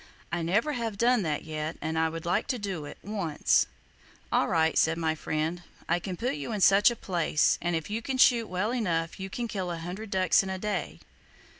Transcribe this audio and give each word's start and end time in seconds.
I 0.31 0.41
never 0.41 0.73
have 0.73 0.97
done 0.97 1.21
that 1.21 1.43
yet, 1.43 1.77
and 1.79 1.95
I 1.95 2.09
would 2.09 2.25
like 2.25 2.47
to 2.47 2.57
do 2.57 2.85
it, 2.85 2.97
once!" 3.03 3.67
"All 4.31 4.47
right," 4.47 4.75
said 4.75 4.97
my 4.97 5.13
friend, 5.13 5.61
"I 5.87 5.99
can 5.99 6.17
put 6.17 6.33
you 6.33 6.51
in 6.51 6.61
such 6.61 6.89
a 6.89 6.95
place; 6.95 7.59
and 7.61 7.75
if 7.75 7.87
you 7.87 8.01
can 8.01 8.17
shoot 8.17 8.47
well 8.47 8.71
enough, 8.73 9.19
you 9.19 9.29
can 9.29 9.47
kill 9.47 9.69
a 9.69 9.77
hundred 9.77 10.09
ducks 10.09 10.41
in 10.41 10.49
a 10.49 10.57
day." 10.57 11.01